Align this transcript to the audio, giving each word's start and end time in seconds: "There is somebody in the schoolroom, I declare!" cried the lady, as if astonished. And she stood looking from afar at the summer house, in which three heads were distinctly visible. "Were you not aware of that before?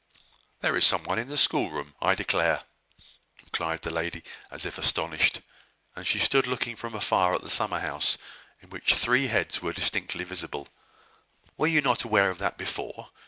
"There 0.61 0.75
is 0.75 0.87
somebody 0.87 1.21
in 1.21 1.27
the 1.27 1.37
schoolroom, 1.37 1.93
I 2.01 2.15
declare!" 2.15 2.63
cried 3.53 3.83
the 3.83 3.91
lady, 3.91 4.23
as 4.49 4.65
if 4.65 4.79
astonished. 4.79 5.41
And 5.95 6.07
she 6.07 6.17
stood 6.17 6.47
looking 6.47 6.75
from 6.75 6.95
afar 6.95 7.35
at 7.35 7.41
the 7.41 7.51
summer 7.51 7.79
house, 7.81 8.17
in 8.63 8.71
which 8.71 8.95
three 8.95 9.27
heads 9.27 9.61
were 9.61 9.73
distinctly 9.73 10.23
visible. 10.23 10.69
"Were 11.55 11.67
you 11.67 11.81
not 11.81 12.03
aware 12.03 12.31
of 12.31 12.39
that 12.39 12.57
before? 12.57 13.11